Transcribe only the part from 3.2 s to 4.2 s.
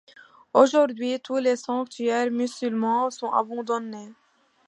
abandonnés.